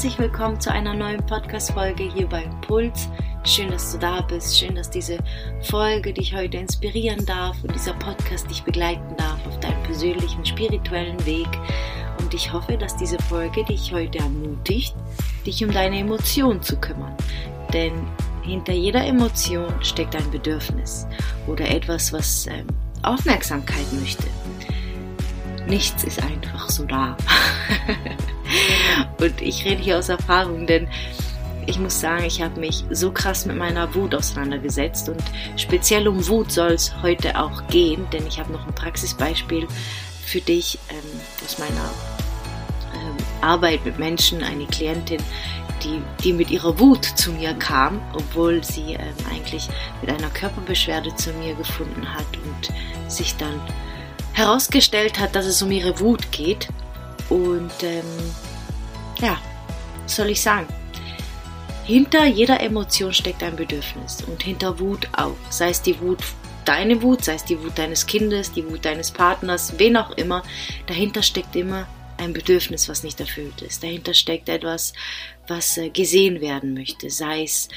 [0.00, 3.06] herzlich willkommen zu einer neuen Podcast-Folge hier bei Impuls.
[3.44, 4.58] Schön, dass du da bist.
[4.58, 5.18] Schön, dass diese
[5.60, 11.22] Folge dich heute inspirieren darf und dieser Podcast dich begleiten darf auf deinem persönlichen spirituellen
[11.26, 11.48] Weg.
[12.18, 14.94] Und ich hoffe, dass diese Folge dich heute ermutigt,
[15.44, 17.14] dich um deine Emotionen zu kümmern.
[17.74, 17.92] Denn
[18.40, 21.06] hinter jeder Emotion steckt ein Bedürfnis
[21.46, 22.68] oder etwas, was ähm,
[23.02, 24.28] Aufmerksamkeit möchte.
[25.68, 27.18] Nichts ist einfach so da.
[29.20, 30.88] Und ich rede hier aus Erfahrung, denn
[31.66, 35.22] ich muss sagen, ich habe mich so krass mit meiner Wut auseinandergesetzt und
[35.56, 39.68] speziell um Wut soll es heute auch gehen, denn ich habe noch ein Praxisbeispiel
[40.24, 41.90] für dich ähm, aus meiner
[42.94, 45.22] ähm, Arbeit mit Menschen, eine Klientin,
[45.84, 49.68] die, die mit ihrer Wut zu mir kam, obwohl sie ähm, eigentlich
[50.00, 53.60] mit einer Körperbeschwerde zu mir gefunden hat und sich dann
[54.32, 56.68] herausgestellt hat, dass es um ihre Wut geht.
[57.28, 58.04] Und ähm,
[59.20, 59.38] ja,
[60.02, 60.66] was soll ich sagen?
[61.84, 65.36] Hinter jeder Emotion steckt ein Bedürfnis und hinter Wut auch.
[65.50, 66.18] Sei es die Wut
[66.64, 70.42] deine Wut, sei es die Wut deines Kindes, die Wut deines Partners, wen auch immer,
[70.86, 73.82] dahinter steckt immer ein Bedürfnis, was nicht erfüllt ist.
[73.82, 74.92] Dahinter steckt etwas,
[75.48, 77.68] was äh, gesehen werden möchte, sei es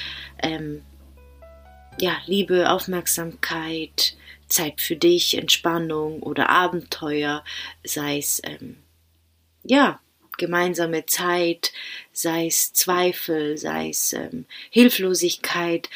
[0.41, 0.83] ähm,
[1.99, 4.15] ja, Liebe, Aufmerksamkeit,
[4.47, 7.43] Zeit für dich, Entspannung oder Abenteuer,
[7.83, 8.77] sei es ähm,
[9.63, 9.99] ja,
[10.43, 11.71] gemeinsame Zeit,
[12.11, 15.89] sei es Zweifel, sei es ähm, Hilflosigkeit,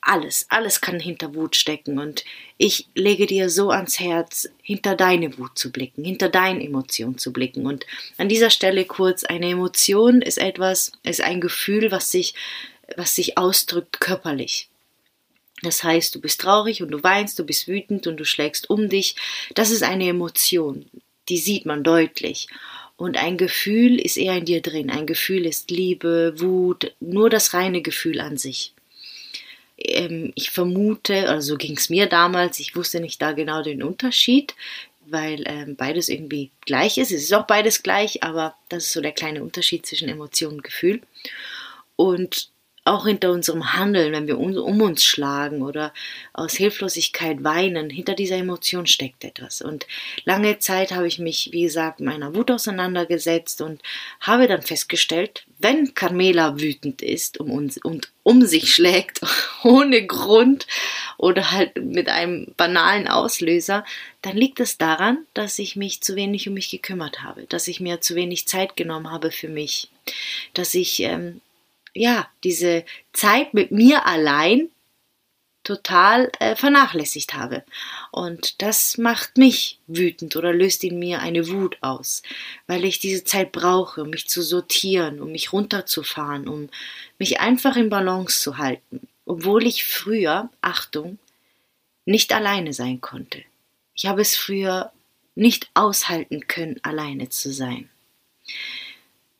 [0.00, 2.24] alles, alles kann hinter Wut stecken und
[2.56, 7.32] ich lege dir so ans Herz, hinter deine Wut zu blicken, hinter deine Emotion zu
[7.32, 7.84] blicken und
[8.16, 12.34] an dieser Stelle kurz, eine Emotion ist etwas, ist ein Gefühl, was sich,
[12.96, 14.68] was sich ausdrückt körperlich.
[15.62, 18.88] Das heißt, du bist traurig und du weinst, du bist wütend und du schlägst um
[18.88, 19.16] dich.
[19.54, 20.86] Das ist eine Emotion,
[21.28, 22.48] die sieht man deutlich.
[22.96, 24.90] Und ein Gefühl ist eher in dir drin.
[24.90, 28.72] Ein Gefühl ist Liebe, Wut, nur das reine Gefühl an sich.
[29.76, 33.82] Ähm, ich vermute, also so ging es mir damals, ich wusste nicht da genau den
[33.82, 34.54] Unterschied,
[35.06, 37.10] weil ähm, beides irgendwie gleich ist.
[37.10, 40.64] Es ist auch beides gleich, aber das ist so der kleine Unterschied zwischen Emotion und
[40.64, 41.02] Gefühl.
[41.96, 42.50] Und
[42.84, 45.92] auch hinter unserem Handeln, wenn wir um uns schlagen oder
[46.34, 49.62] aus Hilflosigkeit weinen, hinter dieser Emotion steckt etwas.
[49.62, 49.86] Und
[50.24, 53.80] lange Zeit habe ich mich, wie gesagt, meiner Wut auseinandergesetzt und
[54.20, 59.20] habe dann festgestellt, wenn Carmela wütend ist um uns und um sich schlägt,
[59.64, 60.66] ohne Grund
[61.16, 63.84] oder halt mit einem banalen Auslöser,
[64.20, 67.80] dann liegt es daran, dass ich mich zu wenig um mich gekümmert habe, dass ich
[67.80, 69.88] mir zu wenig Zeit genommen habe für mich,
[70.52, 71.40] dass ich ähm,
[71.94, 74.68] ja, diese Zeit mit mir allein
[75.62, 77.64] total äh, vernachlässigt habe.
[78.10, 82.22] Und das macht mich wütend oder löst in mir eine Wut aus,
[82.66, 86.68] weil ich diese Zeit brauche, um mich zu sortieren, um mich runterzufahren, um
[87.18, 89.08] mich einfach in Balance zu halten.
[89.24, 91.18] Obwohl ich früher, Achtung,
[92.04, 93.42] nicht alleine sein konnte.
[93.94, 94.92] Ich habe es früher
[95.34, 97.88] nicht aushalten können, alleine zu sein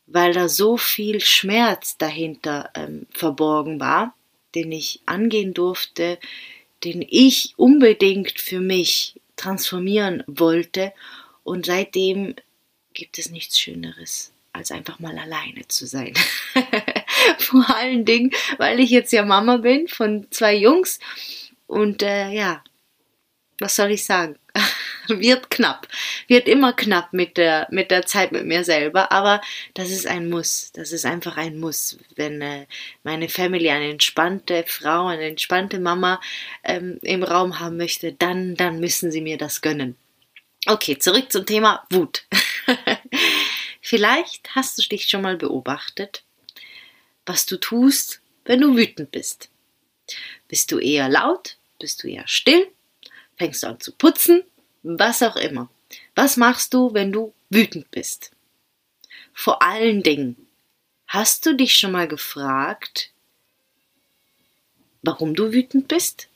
[0.06, 4.14] weil da so viel Schmerz dahinter ähm, verborgen war,
[4.54, 6.18] den ich angehen durfte,
[6.84, 10.92] den ich unbedingt für mich transformieren wollte.
[11.42, 12.34] Und seitdem
[12.92, 16.14] gibt es nichts Schöneres, als einfach mal alleine zu sein.
[17.38, 20.98] Vor allen Dingen, weil ich jetzt ja Mama bin von zwei Jungs.
[21.66, 22.62] Und äh, ja,
[23.58, 24.36] was soll ich sagen?
[25.08, 25.88] wird knapp,
[26.28, 29.40] wird immer knapp mit der, mit der Zeit mit mir selber, aber
[29.74, 31.98] das ist ein Muss, das ist einfach ein Muss.
[32.16, 32.66] Wenn äh,
[33.02, 36.20] meine Family eine entspannte Frau, eine entspannte Mama
[36.62, 39.96] ähm, im Raum haben möchte, dann, dann müssen sie mir das gönnen.
[40.66, 42.24] Okay, zurück zum Thema Wut.
[43.82, 46.24] Vielleicht hast du dich schon mal beobachtet,
[47.26, 49.50] was du tust, wenn du wütend bist.
[50.48, 51.58] Bist du eher laut?
[51.78, 52.66] Bist du eher still?
[53.36, 54.42] Fängst du an zu putzen?
[54.84, 55.68] Was auch immer.
[56.14, 58.30] Was machst du, wenn du wütend bist?
[59.32, 60.36] Vor allen Dingen,
[61.08, 63.10] hast du dich schon mal gefragt,
[65.02, 66.28] warum du wütend bist?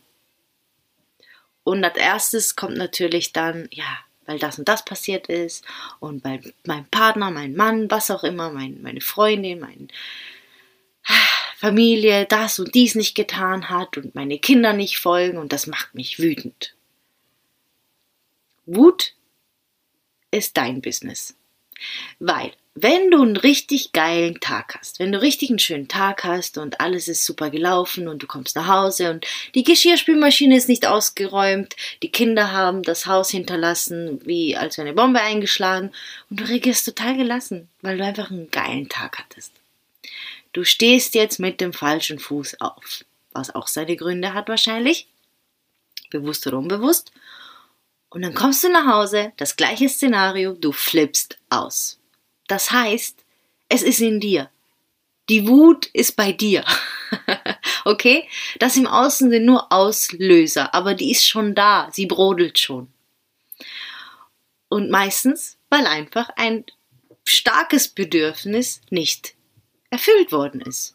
[1.63, 5.65] Und als erstes kommt natürlich dann, ja, weil das und das passiert ist
[6.01, 9.89] und weil mein Partner, mein Mann, was auch immer, mein, meine Freundin, meine
[11.57, 15.95] Familie das und dies nicht getan hat und meine Kinder nicht folgen und das macht
[15.95, 16.75] mich wütend.
[18.69, 19.15] Wut
[20.31, 21.35] ist dein Business.
[22.19, 26.59] Weil, wenn du einen richtig geilen Tag hast, wenn du richtig einen schönen Tag hast
[26.59, 30.87] und alles ist super gelaufen und du kommst nach Hause und die Geschirrspülmaschine ist nicht
[30.87, 35.91] ausgeräumt, die Kinder haben das Haus hinterlassen, wie als wäre eine Bombe eingeschlagen
[36.29, 39.53] und du reagierst total gelassen, weil du einfach einen geilen Tag hattest.
[40.53, 45.09] du stehst jetzt mit dem falschen Fuß auf, was auch seine Gründe hat wahrscheinlich,
[46.11, 47.13] bewusst oder unbewusst.
[48.11, 51.99] Und dann kommst du nach Hause, das gleiche Szenario, du flippst aus.
[52.47, 53.25] Das heißt,
[53.69, 54.51] es ist in dir.
[55.29, 56.65] Die Wut ist bei dir.
[57.85, 58.27] okay?
[58.59, 62.89] Das im Außen sind nur Auslöser, aber die ist schon da, sie brodelt schon.
[64.71, 66.65] Und meistens, weil einfach ein
[67.25, 69.35] starkes Bedürfnis nicht
[69.91, 70.95] erfüllt worden ist.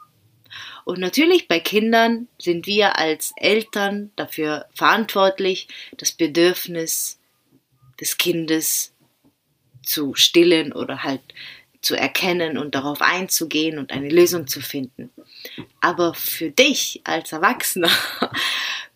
[0.85, 7.19] Und natürlich bei Kindern sind wir als Eltern dafür verantwortlich, das Bedürfnis
[7.99, 8.93] des Kindes
[9.83, 11.21] zu stillen oder halt
[11.81, 15.09] zu erkennen und darauf einzugehen und eine Lösung zu finden.
[15.81, 17.91] Aber für dich als Erwachsener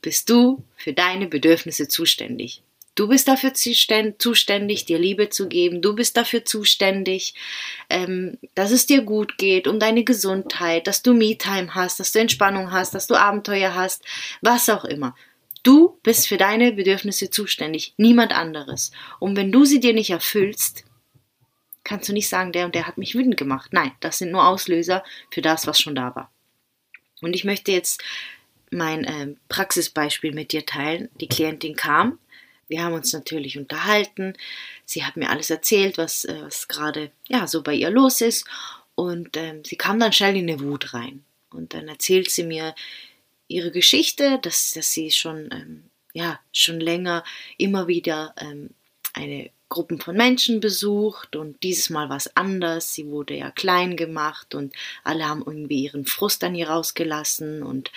[0.01, 2.63] bist du für deine Bedürfnisse zuständig.
[2.97, 5.83] Du bist dafür zuständig, dir Liebe zu geben.
[5.83, 7.35] Du bist dafür zuständig,
[7.91, 12.19] ähm, dass es dir gut geht, um deine Gesundheit, dass du Me-Time hast, dass du
[12.19, 14.03] Entspannung hast, dass du Abenteuer hast,
[14.41, 15.15] was auch immer.
[15.61, 18.91] Du bist für deine Bedürfnisse zuständig, niemand anderes.
[19.19, 20.83] Und wenn du sie dir nicht erfüllst,
[21.83, 23.73] kannst du nicht sagen, der und der hat mich wütend gemacht.
[23.73, 26.31] Nein, das sind nur Auslöser für das, was schon da war.
[27.21, 28.03] Und ich möchte jetzt
[28.71, 31.09] mein äh, Praxisbeispiel mit dir teilen.
[31.21, 32.17] Die Klientin kam
[32.67, 34.33] wir haben uns natürlich unterhalten.
[34.85, 38.45] Sie hat mir alles erzählt, was, äh, was gerade ja, so bei ihr los ist.
[38.95, 41.23] Und ähm, sie kam dann schnell in eine Wut rein.
[41.49, 42.75] Und dann erzählt sie mir
[43.47, 45.83] ihre Geschichte, dass, dass sie schon, ähm,
[46.13, 47.23] ja, schon länger
[47.57, 48.71] immer wieder ähm,
[49.13, 52.93] eine Gruppen von Menschen besucht und dieses Mal war es anders.
[52.93, 54.73] Sie wurde ja klein gemacht und
[55.03, 57.91] alle haben irgendwie ihren Frust an ihr rausgelassen und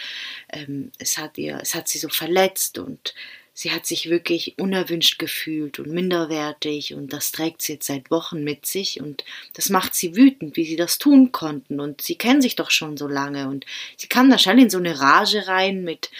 [0.48, 3.14] ähm, es hat ihr, es hat sie so verletzt und
[3.60, 8.42] sie hat sich wirklich unerwünscht gefühlt und minderwertig und das trägt sie jetzt seit Wochen
[8.42, 9.22] mit sich und
[9.52, 11.78] das macht sie wütend, wie sie das tun konnten.
[11.78, 13.66] Und sie kennen sich doch schon so lange und
[13.98, 16.10] sie kam da schnell in so eine Rage rein mit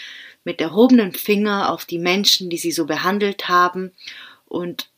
[0.43, 3.91] mit erhobenen Finger auf die Menschen, die sie so behandelt haben.
[4.45, 4.91] Und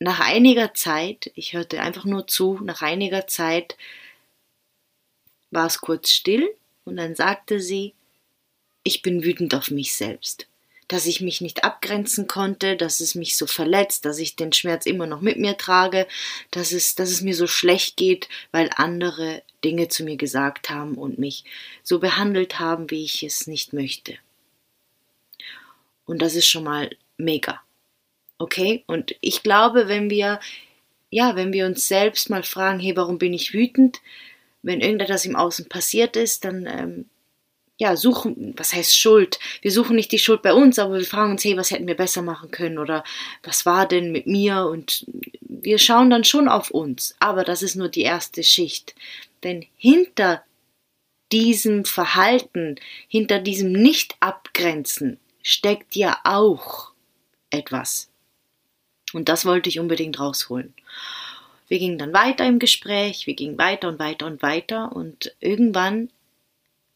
[0.00, 3.76] nach einiger Zeit, ich hörte einfach nur zu, nach einiger Zeit
[5.52, 6.52] war es kurz still
[6.84, 7.94] und dann sagte sie,
[8.82, 10.48] ich bin wütend auf mich selbst
[10.88, 14.86] dass ich mich nicht abgrenzen konnte, dass es mich so verletzt, dass ich den Schmerz
[14.86, 16.06] immer noch mit mir trage,
[16.50, 20.94] dass es, dass es mir so schlecht geht, weil andere Dinge zu mir gesagt haben
[20.94, 21.44] und mich
[21.82, 24.18] so behandelt haben, wie ich es nicht möchte.
[26.04, 27.62] Und das ist schon mal mega.
[28.38, 28.84] Okay?
[28.86, 30.38] Und ich glaube, wenn wir,
[31.10, 34.00] ja, wenn wir uns selbst mal fragen, hey, warum bin ich wütend?
[34.62, 37.06] Wenn irgendetwas im Außen passiert ist, dann ähm,
[37.76, 39.38] ja, suchen, was heißt Schuld?
[39.60, 41.96] Wir suchen nicht die Schuld bei uns, aber wir fragen uns, hey, was hätten wir
[41.96, 43.02] besser machen können oder
[43.42, 44.66] was war denn mit mir?
[44.66, 45.06] Und
[45.40, 48.94] wir schauen dann schon auf uns, aber das ist nur die erste Schicht.
[49.42, 50.44] Denn hinter
[51.32, 52.76] diesem Verhalten,
[53.08, 56.92] hinter diesem Nicht-Abgrenzen steckt ja auch
[57.50, 58.08] etwas.
[59.12, 60.74] Und das wollte ich unbedingt rausholen.
[61.66, 66.10] Wir gingen dann weiter im Gespräch, wir gingen weiter und weiter und weiter und irgendwann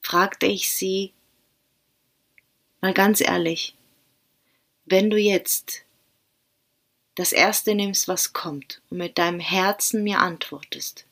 [0.01, 1.13] fragte ich sie,
[2.81, 3.75] mal ganz ehrlich,
[4.87, 5.85] wenn du jetzt
[7.15, 11.05] das Erste nimmst, was kommt, und mit deinem Herzen mir antwortest,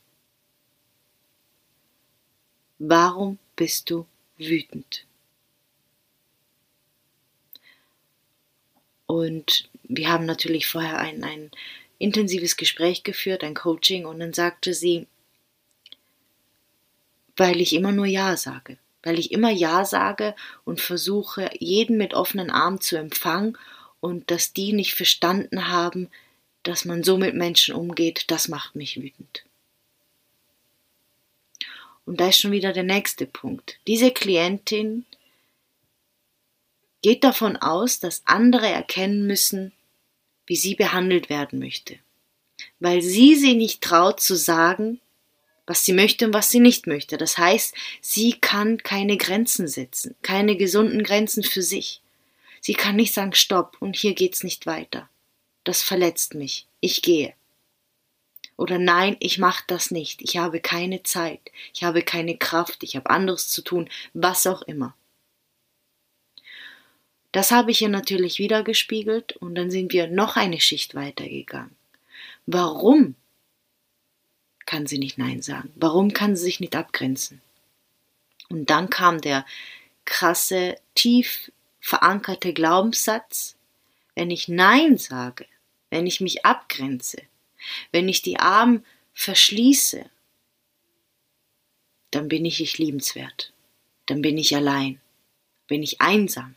[2.78, 4.06] warum bist du
[4.38, 5.04] wütend?
[9.06, 11.50] Und wir haben natürlich vorher ein, ein
[11.98, 15.06] intensives Gespräch geführt, ein Coaching, und dann sagte sie,
[17.36, 20.34] weil ich immer nur Ja sage weil ich immer Ja sage
[20.64, 23.56] und versuche, jeden mit offenen Armen zu empfangen
[24.00, 26.10] und dass die nicht verstanden haben,
[26.64, 29.44] dass man so mit Menschen umgeht, das macht mich wütend.
[32.04, 33.78] Und da ist schon wieder der nächste Punkt.
[33.86, 35.06] Diese Klientin
[37.00, 39.72] geht davon aus, dass andere erkennen müssen,
[40.46, 41.96] wie sie behandelt werden möchte,
[42.80, 45.00] weil sie sie nicht traut zu sagen,
[45.66, 47.18] was sie möchte und was sie nicht möchte.
[47.18, 52.00] Das heißt, sie kann keine Grenzen setzen, keine gesunden Grenzen für sich.
[52.60, 55.08] Sie kann nicht sagen, stopp und hier geht's nicht weiter.
[55.64, 56.66] Das verletzt mich.
[56.80, 57.34] Ich gehe.
[58.56, 60.22] Oder nein, ich mache das nicht.
[60.22, 61.40] Ich habe keine Zeit.
[61.74, 62.82] Ich habe keine Kraft.
[62.82, 63.90] Ich habe anderes zu tun.
[64.14, 64.94] Was auch immer.
[67.32, 71.76] Das habe ich ihr natürlich wieder gespiegelt und dann sind wir noch eine Schicht weitergegangen.
[72.46, 73.14] Warum
[74.66, 75.72] kann sie nicht Nein sagen?
[75.76, 77.40] Warum kann sie sich nicht abgrenzen?
[78.48, 79.44] Und dann kam der
[80.04, 83.56] krasse, tief verankerte Glaubenssatz,
[84.14, 85.46] wenn ich Nein sage,
[85.90, 87.22] wenn ich mich abgrenze,
[87.92, 88.82] wenn ich die Arme
[89.14, 90.08] verschließe,
[92.10, 93.52] dann bin ich nicht liebenswert.
[94.06, 95.00] Dann bin ich allein.
[95.66, 96.54] Bin ich einsam.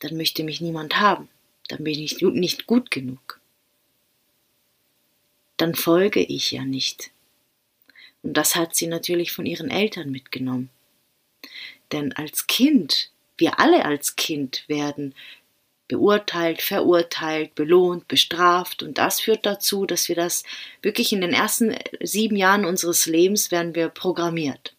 [0.00, 1.28] Dann möchte mich niemand haben.
[1.68, 3.39] Dann bin ich nicht gut genug.
[5.60, 7.10] Dann folge ich ja nicht.
[8.22, 10.70] Und das hat sie natürlich von ihren Eltern mitgenommen.
[11.92, 15.14] Denn als Kind, wir alle als Kind werden
[15.86, 18.82] beurteilt, verurteilt, belohnt, bestraft.
[18.82, 20.44] Und das führt dazu, dass wir das
[20.80, 24.74] wirklich in den ersten sieben Jahren unseres Lebens werden wir programmiert.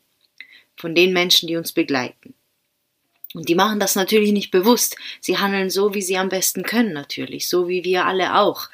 [0.77, 2.33] Von den Menschen, die uns begleiten.
[3.35, 4.95] Und die machen das natürlich nicht bewusst.
[5.19, 7.47] Sie handeln so, wie sie am besten können, natürlich.
[7.47, 8.67] So wie wir alle auch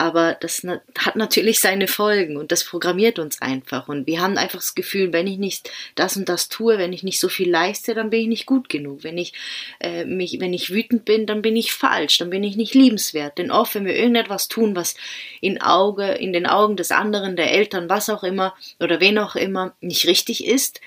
[0.00, 0.66] aber das
[0.98, 3.86] hat natürlich seine Folgen und das programmiert uns einfach.
[3.86, 7.02] Und wir haben einfach das Gefühl, wenn ich nicht das und das tue, wenn ich
[7.02, 9.04] nicht so viel leiste, dann bin ich nicht gut genug.
[9.04, 9.34] Wenn ich
[9.78, 13.36] äh, mich, wenn ich wütend bin, dann bin ich falsch, dann bin ich nicht liebenswert.
[13.36, 14.96] Denn oft, wenn wir irgendetwas tun, was
[15.42, 19.36] in Auge, in den Augen des anderen, der Eltern, was auch immer oder wen auch
[19.36, 20.80] immer nicht richtig ist,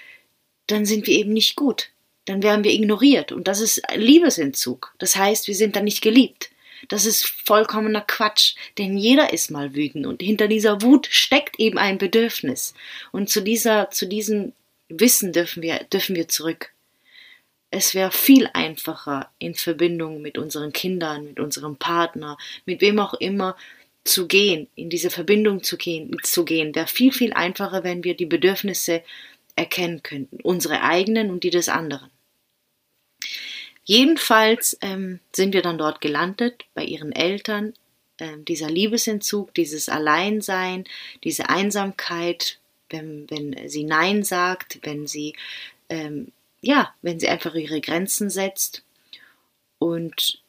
[0.66, 1.92] dann sind wir eben nicht gut.
[2.26, 4.96] Dann werden wir ignoriert und das ist Liebesentzug.
[4.98, 6.50] Das heißt, wir sind dann nicht geliebt.
[6.88, 11.78] Das ist vollkommener Quatsch, denn jeder ist mal wütend und hinter dieser Wut steckt eben
[11.78, 12.74] ein Bedürfnis.
[13.12, 14.54] Und zu dieser, zu diesem
[14.90, 16.72] Wissen dürfen wir, dürfen wir zurück.
[17.72, 23.16] Es wäre viel einfacher in Verbindung mit unseren Kindern, mit unserem Partner, mit wem auch
[23.16, 23.56] immer
[24.04, 28.16] zu gehen, in diese Verbindung zu gehen, zu gehen, wäre viel, viel einfacher, wenn wir
[28.16, 29.02] die Bedürfnisse
[29.56, 32.10] erkennen könnten, unsere eigenen und die des anderen.
[33.86, 37.74] Jedenfalls ähm, sind wir dann dort gelandet bei ihren Eltern.
[38.18, 40.86] Ähm, dieser Liebesentzug, dieses Alleinsein,
[41.24, 42.60] diese Einsamkeit,
[42.90, 45.36] wenn, wenn sie Nein sagt, wenn sie
[45.90, 48.84] ähm, ja, wenn sie einfach ihre Grenzen setzt.
[49.80, 50.42] Und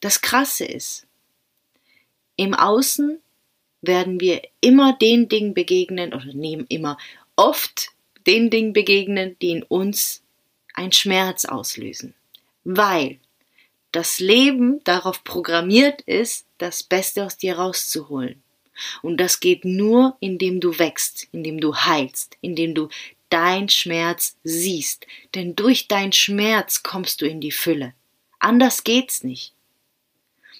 [0.00, 1.06] das Krasse ist,
[2.36, 3.20] im Außen
[3.80, 6.98] werden wir immer den Dingen begegnen, oder nehmen immer
[7.36, 7.90] oft
[8.26, 10.22] den Dingen begegnen, die in uns
[10.74, 12.14] einen Schmerz auslösen
[12.64, 13.18] weil
[13.92, 18.42] das Leben darauf programmiert ist, das Beste aus dir rauszuholen.
[19.02, 22.88] Und das geht nur, indem du wächst, indem du heilst, indem du
[23.28, 25.06] dein Schmerz siehst.
[25.34, 27.94] Denn durch dein Schmerz kommst du in die Fülle.
[28.40, 29.52] Anders geht's nicht.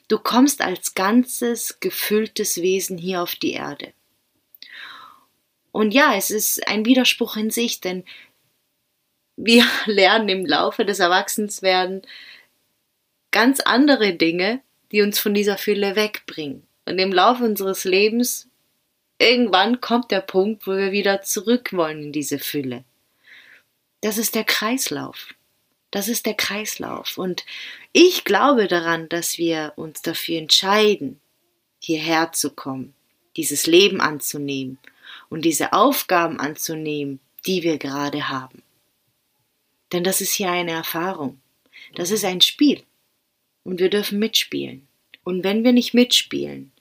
[0.08, 3.92] Du kommst als ganzes, gefülltes Wesen hier auf die Erde.
[5.72, 8.04] Und ja, es ist ein Widerspruch in sich, denn
[9.36, 12.02] wir lernen im Laufe des Erwachsenswerden
[13.30, 14.60] ganz andere Dinge,
[14.92, 16.66] die uns von dieser Fülle wegbringen.
[16.86, 18.48] Und im Laufe unseres Lebens
[19.18, 22.84] irgendwann kommt der Punkt, wo wir wieder zurück wollen in diese Fülle.
[24.02, 25.34] Das ist der Kreislauf.
[25.90, 27.18] Das ist der Kreislauf.
[27.18, 27.44] Und
[27.92, 31.20] ich glaube daran, dass wir uns dafür entscheiden,
[31.78, 32.94] hierher zu kommen,
[33.36, 34.78] dieses Leben anzunehmen
[35.28, 38.62] und diese Aufgaben anzunehmen, die wir gerade haben.
[39.94, 41.40] Denn das ist hier eine Erfahrung.
[41.94, 42.82] Das ist ein Spiel.
[43.62, 44.88] Und wir dürfen mitspielen.
[45.22, 46.72] Und wenn wir nicht mitspielen,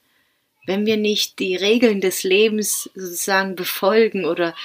[0.66, 4.56] wenn wir nicht die Regeln des Lebens sozusagen befolgen oder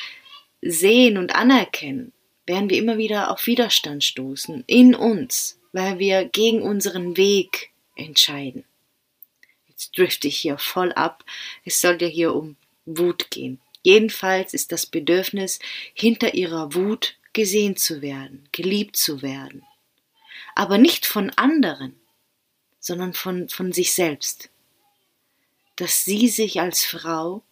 [0.63, 2.13] sehen und anerkennen,
[2.47, 8.65] werden wir immer wieder auf Widerstand stoßen in uns, weil wir gegen unseren Weg entscheiden.
[9.69, 11.23] Jetzt drifte ich hier voll ab.
[11.67, 13.61] Es soll ja hier um Wut gehen.
[13.83, 15.59] Jedenfalls ist das Bedürfnis
[15.93, 19.65] hinter ihrer Wut gesehen zu werden, geliebt zu werden.
[20.55, 21.99] Aber nicht von anderen,
[22.81, 24.51] sondern von, von sich selbst.
[25.77, 27.43] Dass sie sich als Frau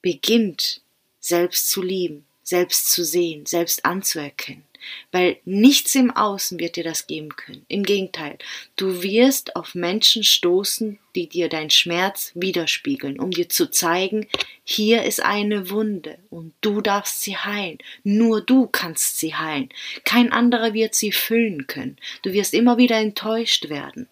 [0.00, 0.82] beginnt,
[1.20, 4.64] selbst zu lieben, selbst zu sehen, selbst anzuerkennen
[5.10, 7.64] weil nichts im Außen wird dir das geben können.
[7.68, 8.38] Im Gegenteil,
[8.76, 14.26] du wirst auf Menschen stoßen, die dir dein Schmerz widerspiegeln, um dir zu zeigen,
[14.64, 17.78] hier ist eine Wunde und du darfst sie heilen.
[18.04, 19.68] Nur du kannst sie heilen.
[20.04, 21.96] Kein anderer wird sie füllen können.
[22.22, 24.08] Du wirst immer wieder enttäuscht werden,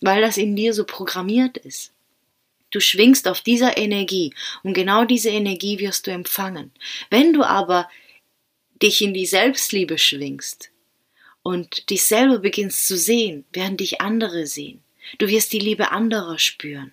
[0.00, 1.92] weil das in dir so programmiert ist.
[2.70, 6.70] Du schwingst auf dieser Energie und genau diese Energie wirst du empfangen.
[7.08, 7.88] Wenn du aber
[8.82, 10.70] dich in die Selbstliebe schwingst
[11.42, 14.82] und dich selber beginnst zu sehen, während dich andere sehen.
[15.18, 16.92] Du wirst die Liebe anderer spüren.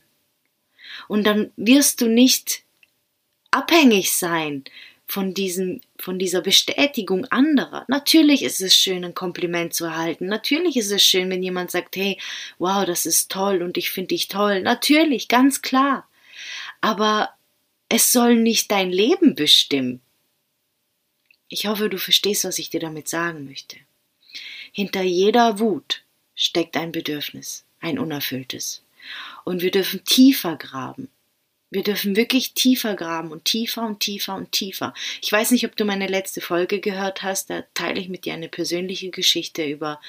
[1.08, 2.64] Und dann wirst du nicht
[3.52, 4.64] abhängig sein
[5.08, 7.86] von diesem, von dieser Bestätigung anderer.
[7.88, 10.28] Natürlich ist es schön, ein Kompliment zu erhalten.
[10.28, 12.18] Natürlich ist es schön, wenn jemand sagt, hey,
[12.58, 14.62] wow, das ist toll und ich finde dich toll.
[14.62, 16.08] Natürlich, ganz klar.
[16.82, 17.30] Aber
[17.90, 20.02] es soll nicht dein Leben bestimmen.
[21.50, 23.78] Ich hoffe, du verstehst, was ich dir damit sagen möchte.
[24.72, 26.04] Hinter jeder Wut
[26.36, 28.82] steckt ein Bedürfnis, ein unerfülltes.
[29.44, 31.10] Und wir dürfen tiefer graben.
[31.72, 34.94] wir dürfen wirklich tiefer graben und tiefer und tiefer und tiefer.
[35.22, 38.34] Ich weiß nicht, ob du meine letzte Folge gehört hast, da teile ich mit dir
[38.34, 40.00] eine persönliche Geschichte über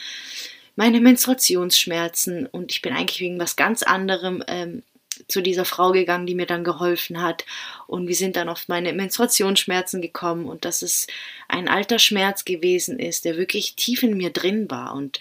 [0.76, 4.82] meine Menstruationsschmerzen und ich bin eigentlich wegen was ganz anderem ähm,
[5.28, 7.44] zu dieser Frau gegangen, die mir dann geholfen hat
[7.86, 11.06] und wir sind dann auf meine Menstruationsschmerzen gekommen und dass es
[11.48, 15.20] ein alter Schmerz gewesen ist, der wirklich tief in mir drin war und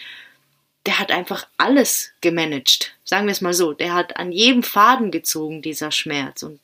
[0.86, 2.96] der hat einfach alles gemanagt.
[3.04, 3.74] Sagen wir es mal so.
[3.74, 6.44] Der hat an jedem Faden gezogen, dieser Schmerz.
[6.44, 6.60] Und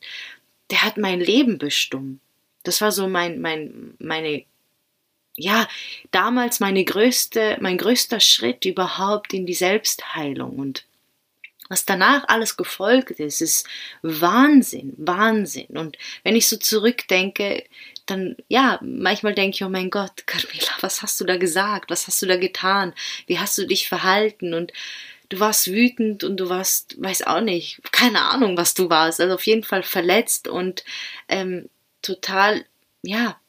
[0.69, 2.19] der hat mein Leben bestimmt.
[2.63, 4.43] Das war so mein, mein, meine,
[5.35, 5.67] ja,
[6.11, 10.57] damals meine größte, mein größter Schritt überhaupt in die Selbstheilung.
[10.57, 10.85] Und
[11.71, 13.65] was danach alles gefolgt ist, ist
[14.01, 15.77] Wahnsinn, Wahnsinn.
[15.77, 17.63] Und wenn ich so zurückdenke,
[18.07, 21.89] dann, ja, manchmal denke ich, oh mein Gott, Carmela, was hast du da gesagt?
[21.89, 22.93] Was hast du da getan?
[23.25, 24.53] Wie hast du dich verhalten?
[24.53, 24.73] Und
[25.29, 29.21] du warst wütend und du warst, weiß auch nicht, keine Ahnung, was du warst.
[29.21, 30.83] Also auf jeden Fall verletzt und
[31.29, 31.69] ähm,
[32.01, 32.65] total,
[33.01, 33.39] ja,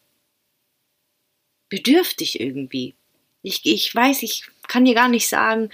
[1.68, 2.94] bedürftig irgendwie.
[3.42, 5.70] Ich, ich weiß, ich kann dir gar nicht sagen,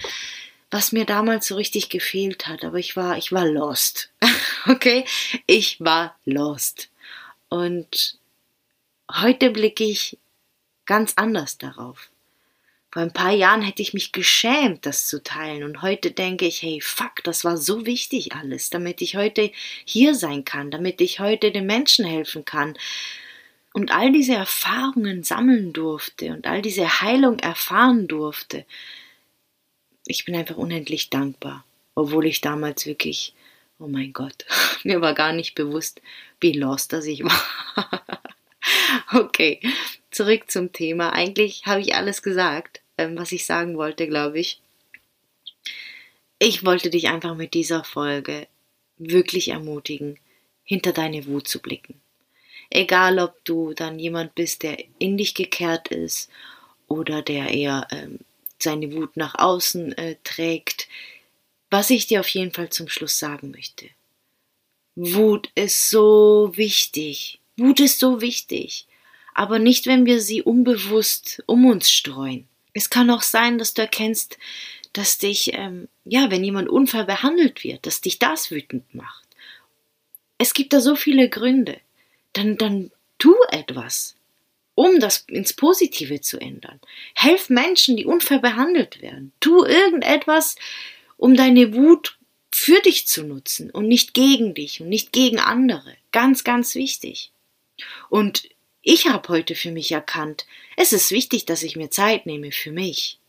[0.71, 4.11] was mir damals so richtig gefehlt hat, aber ich war, ich war lost.
[4.67, 5.05] okay?
[5.47, 6.89] Ich war lost.
[7.49, 8.17] Und
[9.11, 10.17] heute blicke ich
[10.85, 12.09] ganz anders darauf.
[12.91, 15.63] Vor ein paar Jahren hätte ich mich geschämt, das zu teilen.
[15.63, 19.51] Und heute denke ich, hey, fuck, das war so wichtig alles, damit ich heute
[19.85, 22.75] hier sein kann, damit ich heute den Menschen helfen kann.
[23.73, 28.65] Und all diese Erfahrungen sammeln durfte und all diese Heilung erfahren durfte.
[30.05, 31.63] Ich bin einfach unendlich dankbar,
[31.95, 33.33] obwohl ich damals wirklich,
[33.79, 34.45] oh mein Gott,
[34.83, 36.01] mir war gar nicht bewusst,
[36.39, 37.41] wie lost das ich war.
[39.11, 39.59] Okay,
[40.11, 41.13] zurück zum Thema.
[41.13, 44.61] Eigentlich habe ich alles gesagt, ähm, was ich sagen wollte, glaube ich.
[46.37, 48.47] Ich wollte dich einfach mit dieser Folge
[48.97, 50.19] wirklich ermutigen,
[50.63, 51.99] hinter deine Wut zu blicken.
[52.69, 56.29] Egal, ob du dann jemand bist, der in dich gekehrt ist
[56.87, 58.19] oder der eher ähm,
[58.63, 60.87] seine Wut nach außen äh, trägt.
[61.69, 63.89] Was ich dir auf jeden Fall zum Schluss sagen möchte.
[64.95, 67.39] Wut ist so wichtig.
[67.57, 68.87] Wut ist so wichtig
[69.39, 72.45] aber nicht, wenn wir sie unbewusst um uns streuen.
[72.73, 74.37] Es kann auch sein, dass du erkennst,
[74.91, 79.25] dass dich, ähm, ja, wenn jemand unfair behandelt wird, dass dich das wütend macht.
[80.37, 81.79] Es gibt da so viele Gründe.
[82.33, 84.17] Dann, dann tu etwas,
[84.79, 86.79] um das ins Positive zu ändern.
[87.13, 89.33] Helf Menschen, die unfair behandelt werden.
[89.41, 90.55] Tu irgendetwas,
[91.17, 92.17] um deine Wut
[92.49, 95.97] für dich zu nutzen und nicht gegen dich und nicht gegen andere.
[96.13, 97.33] Ganz, ganz wichtig.
[98.09, 98.47] Und
[98.81, 100.45] ich habe heute für mich erkannt,
[100.77, 103.19] es ist wichtig, dass ich mir Zeit nehme für mich,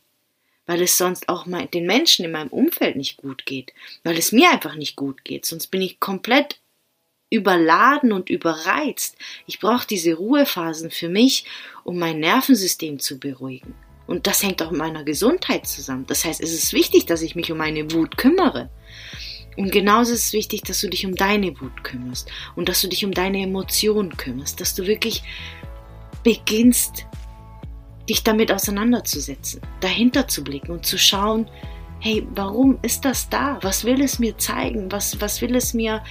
[0.67, 3.73] weil es sonst auch den Menschen in meinem Umfeld nicht gut geht,
[4.05, 6.61] weil es mir einfach nicht gut geht, sonst bin ich komplett
[7.31, 9.17] überladen und überreizt.
[9.47, 11.45] Ich brauche diese Ruhephasen für mich,
[11.85, 13.75] um mein Nervensystem zu beruhigen.
[14.07, 16.05] Und das hängt auch mit meiner Gesundheit zusammen.
[16.09, 18.69] Das heißt, es ist wichtig, dass ich mich um meine Wut kümmere.
[19.57, 22.89] Und genauso ist es wichtig, dass du dich um deine Wut kümmerst und dass du
[22.89, 25.23] dich um deine Emotionen kümmerst, dass du wirklich
[26.25, 27.07] beginnst,
[28.09, 31.49] dich damit auseinanderzusetzen, dahinter zu blicken und zu schauen,
[32.01, 33.59] hey, warum ist das da?
[33.63, 34.91] Was will es mir zeigen?
[34.91, 36.03] Was, was will es mir,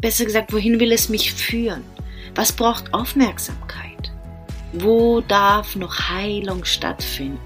[0.00, 1.84] besser gesagt, wohin will es mich führen?
[2.34, 4.12] Was braucht Aufmerksamkeit?
[4.72, 7.40] Wo darf noch Heilung stattfinden?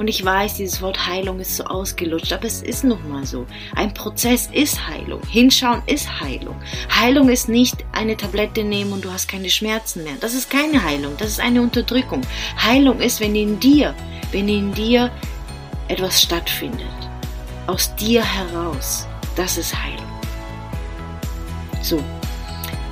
[0.00, 3.46] Und ich weiß, dieses Wort Heilung ist so ausgelutscht, aber es ist nun mal so.
[3.76, 5.20] Ein Prozess ist Heilung.
[5.28, 6.56] Hinschauen ist Heilung.
[6.90, 10.14] Heilung ist nicht eine Tablette nehmen und du hast keine Schmerzen mehr.
[10.18, 12.22] Das ist keine Heilung, das ist eine Unterdrückung.
[12.56, 13.94] Heilung ist, wenn in dir,
[14.32, 15.10] wenn in dir
[15.88, 16.86] etwas stattfindet.
[17.66, 19.06] Aus dir heraus.
[19.36, 20.09] Das ist Heilung.
[21.82, 22.02] So,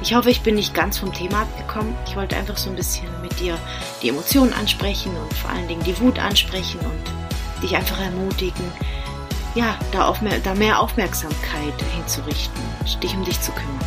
[0.03, 1.95] ich hoffe, ich bin nicht ganz vom Thema abgekommen.
[2.07, 3.59] Ich wollte einfach so ein bisschen mit dir
[4.03, 8.65] die Emotionen ansprechen und vor allen Dingen die Wut ansprechen und dich einfach ermutigen,
[9.55, 12.63] ja, da, auf mehr, da mehr Aufmerksamkeit hinzurichten,
[13.03, 13.81] dich um dich zu kümmern.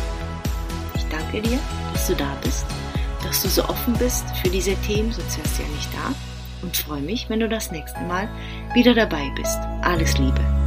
[0.94, 1.58] Ich danke dir,
[1.92, 2.66] dass du da bist,
[3.22, 6.14] dass du so offen bist für diese Themen, sonst wärst du ja nicht da
[6.62, 8.28] und freue mich, wenn du das nächste Mal
[8.74, 9.58] wieder dabei bist.
[9.82, 10.61] Alles Liebe.